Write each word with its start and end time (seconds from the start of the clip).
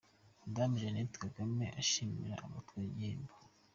Madame 0.43 0.73
Jeannette 0.79 1.19
Kagame 1.23 1.65
ashimira 1.79 2.33
abatwaye 2.45 2.87
ibihembo. 2.89 3.35